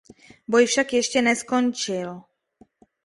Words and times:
Boj 0.47 0.65
však 0.67 0.93
ještě 0.93 1.21
neskončil. 1.21 2.21